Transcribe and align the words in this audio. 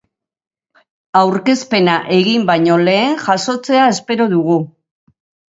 Aurkezpena 1.19 1.97
egin 2.17 2.47
baino 2.53 2.79
lehen 2.87 3.15
jasotzea 3.27 3.85
espero 3.95 4.29
dugu. 4.33 4.61